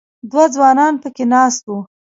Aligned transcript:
دوه 0.31 0.45
ځوانان 0.55 0.93
په 1.03 1.09
کې 1.15 1.23
ناست 1.33 1.63
وو. 1.69 1.79